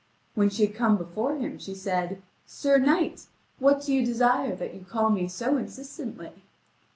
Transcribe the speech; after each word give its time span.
When 0.33 0.49
she 0.49 0.65
had 0.65 0.73
come 0.73 0.97
before 0.97 1.35
him, 1.35 1.59
she 1.59 1.75
said: 1.75 2.23
"Sir 2.47 2.79
knight, 2.79 3.27
what 3.59 3.83
do 3.83 3.93
you 3.93 4.03
desire 4.03 4.55
that 4.55 4.73
you 4.73 4.83
call 4.83 5.11
me 5.11 5.27
so 5.27 5.57
insistently?" 5.57 6.41